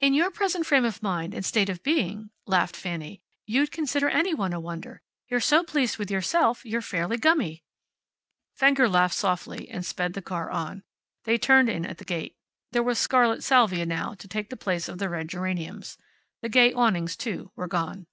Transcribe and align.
"In 0.00 0.12
your 0.12 0.32
present 0.32 0.66
frame 0.66 0.84
of 0.84 1.04
mind 1.04 1.32
and 1.32 1.44
state 1.46 1.68
of 1.68 1.80
being," 1.84 2.30
laughed 2.48 2.74
Fanny, 2.74 3.22
"you'd 3.46 3.70
consider 3.70 4.08
any 4.08 4.34
one 4.34 4.52
a 4.52 4.58
wonder. 4.58 5.02
You're 5.28 5.38
so 5.38 5.62
pleased 5.62 5.98
with 5.98 6.10
yourself 6.10 6.64
you're 6.66 6.82
fairly 6.82 7.16
gummy." 7.16 7.62
Fenger 8.56 8.88
laughed 8.88 9.14
softly 9.14 9.68
and 9.70 9.86
sped 9.86 10.14
the 10.14 10.20
car 10.20 10.50
on. 10.50 10.82
They 11.26 11.38
turned 11.38 11.68
in 11.68 11.86
at 11.86 11.98
the 11.98 12.04
gate. 12.04 12.34
There 12.72 12.82
was 12.82 12.98
scarlet 12.98 13.44
salvia, 13.44 13.86
now, 13.86 14.14
to 14.14 14.26
take 14.26 14.50
the 14.50 14.56
place 14.56 14.88
of 14.88 14.98
the 14.98 15.08
red 15.08 15.28
geraniums. 15.28 15.96
The 16.42 16.48
gay 16.48 16.72
awnings, 16.72 17.14
too, 17.16 17.52
were 17.54 17.68
gone. 17.68 18.08